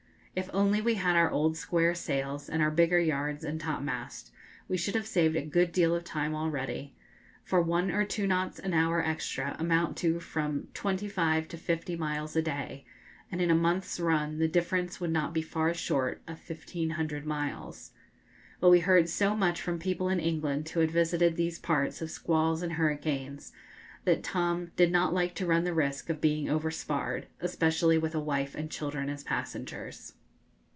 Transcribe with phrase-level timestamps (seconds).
[0.33, 4.31] If only we had our old square sails, and our bigger yards and topmast,
[4.69, 6.95] we should have saved a good deal of time already;
[7.43, 12.37] for one or two knots an hour extra amount to from 25 to 50 miles
[12.37, 12.85] a day,
[13.29, 17.91] and in a month's run the difference would not be far short of 1,500 miles.
[18.61, 22.09] But we heard so much from people in England, who had visited these parts, of
[22.09, 23.51] squalls and hurricanes,
[24.05, 28.15] that Tom did not like to run the risk of being over sparred, especially with
[28.15, 30.13] a wife and children as passengers.